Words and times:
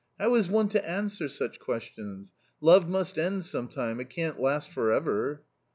how 0.19 0.33
is 0.33 0.49
one 0.49 0.67
to 0.67 0.83
answer 0.83 1.29
such 1.29 1.59
questions? 1.59 2.33
Love 2.59 2.89
must 2.89 3.19
end 3.19 3.45
some 3.45 3.67
time; 3.67 3.99
it 3.99 4.09
can't 4.09 4.39
last 4.39 4.67
for 4.67 4.91
ever." 4.91 5.43